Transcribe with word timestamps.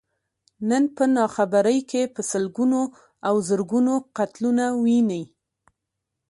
نن 0.69 0.83
په 0.95 1.03
ناخبرۍ 1.15 1.79
کې 1.89 2.01
په 2.13 2.21
سلګونو 2.31 2.81
او 3.27 3.35
زرګونو 3.47 3.93
قتلونه 4.17 4.65
ويني. 4.83 5.23